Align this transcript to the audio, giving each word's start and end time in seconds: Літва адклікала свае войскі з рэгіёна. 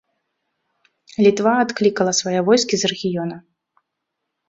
Літва 1.27 1.53
адклікала 1.65 2.17
свае 2.23 2.39
войскі 2.51 2.75
з 2.85 2.95
рэгіёна. 2.97 3.35